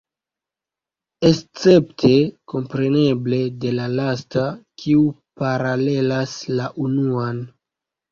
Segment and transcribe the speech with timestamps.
[1.27, 2.09] Escepte,
[2.53, 4.45] kompreneble, de la lasta,
[4.85, 5.03] kiu
[5.43, 7.43] paralelas la unuan.